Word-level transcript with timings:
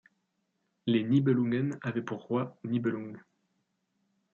Les 0.87 1.03
Nibelungen 1.03 1.77
avaient 1.83 2.01
pour 2.01 2.23
roi 2.23 2.57
Nibelung. 2.63 3.19